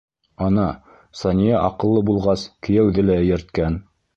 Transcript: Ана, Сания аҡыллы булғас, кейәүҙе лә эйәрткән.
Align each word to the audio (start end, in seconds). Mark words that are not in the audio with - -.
Ана, 0.45 0.63
Сания 1.19 1.61
аҡыллы 1.67 2.03
булғас, 2.09 2.47
кейәүҙе 2.69 3.07
лә 3.11 3.19
эйәрткән. 3.21 3.79